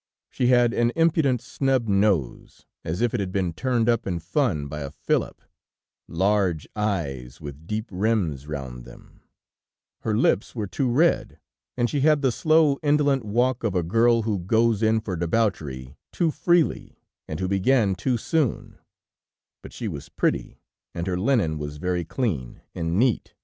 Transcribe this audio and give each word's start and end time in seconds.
She 0.31 0.47
had 0.47 0.73
an 0.73 0.89
impudent, 0.95 1.41
snub 1.43 1.87
nose, 1.87 2.65
as 2.83 3.01
if 3.01 3.13
it 3.13 3.19
had 3.19 3.31
been 3.31 3.53
turned 3.53 3.87
up 3.87 4.07
in 4.07 4.17
fun 4.17 4.67
by 4.67 4.79
a 4.79 4.89
fillip, 4.89 5.43
large 6.07 6.67
eyes 6.75 7.39
with 7.39 7.67
deep 7.67 7.85
rims 7.91 8.47
round 8.47 8.83
them; 8.83 9.21
her 9.99 10.17
lips 10.17 10.55
were 10.55 10.65
too 10.65 10.89
red, 10.89 11.39
and 11.77 11.87
she 11.87 11.99
had 11.99 12.23
the 12.23 12.31
slow, 12.31 12.79
indolent 12.81 13.23
walk 13.23 13.63
of 13.63 13.75
a 13.75 13.83
girl 13.83 14.23
who 14.23 14.39
goes 14.39 14.81
in 14.81 15.01
for 15.01 15.15
debauchery 15.15 15.95
too 16.11 16.31
freely 16.31 16.97
and 17.27 17.39
who 17.39 17.47
began 17.47 17.93
too 17.93 18.17
soon, 18.17 18.79
but 19.61 19.71
she 19.71 19.87
was 19.87 20.09
pretty, 20.09 20.57
and 20.95 21.05
her 21.05 21.19
linen 21.19 21.59
was 21.59 21.77
very 21.77 22.03
clean 22.03 22.59
and 22.73 22.97
neat. 22.97 23.35